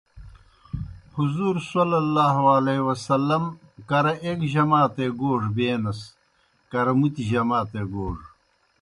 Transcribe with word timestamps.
حضورؐ 1.15 1.59
کرہ 3.89 4.13
ایک 4.25 4.39
جماتے 4.53 5.05
گوڙہ 5.19 5.47
بینَس، 5.55 5.99
کرہ 6.71 6.93
مُتیْ 6.99 7.23
جماتے 7.31 7.81
گوڙہ۔ 7.91 8.23